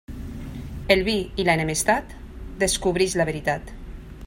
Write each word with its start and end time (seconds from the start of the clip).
El 0.95 1.03
vi 1.07 1.15
i 1.43 1.45
l'enemistat 1.49 2.17
descobreix 2.65 3.17
la 3.21 3.31
veritat. 3.31 3.75